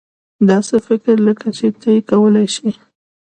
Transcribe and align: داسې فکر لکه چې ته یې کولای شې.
داسې 0.49 0.75
فکر 0.87 1.15
لکه 1.27 1.47
چې 1.57 1.65
ته 1.81 1.89
یې 1.95 2.01
کولای 2.09 2.47
شې. 2.55 2.69